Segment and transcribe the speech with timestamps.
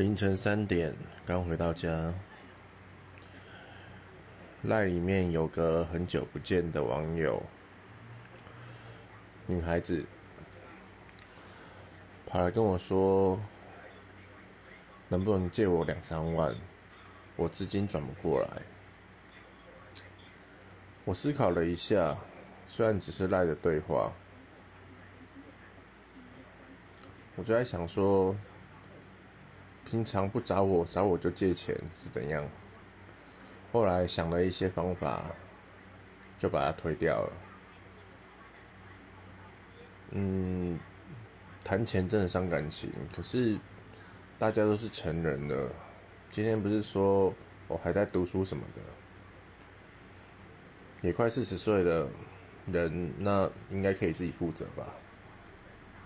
[0.00, 2.10] 凌晨三点，刚回到家，
[4.62, 7.42] 赖里面有个很久不见的网友，
[9.46, 10.02] 女孩子，
[12.26, 13.38] 跑来跟我说，
[15.06, 16.56] 能不能借我两三万？
[17.36, 18.62] 我资金转不过来。
[21.04, 22.16] 我思考了一下，
[22.66, 24.10] 虽然只是赖的对话，
[27.36, 28.34] 我就在想说。
[29.90, 32.48] 平常不找我，找我就借钱是怎样？
[33.72, 35.24] 后来想了一些方法，
[36.38, 37.32] 就把它推掉了。
[40.12, 40.78] 嗯，
[41.64, 43.58] 谈钱真的伤感情，可是
[44.38, 45.72] 大家都是成人了。
[46.30, 47.34] 今天不是说
[47.66, 48.82] 我还在读书什么的，
[51.00, 52.08] 也快四十岁了，
[52.66, 54.86] 人那应该可以自己负责吧。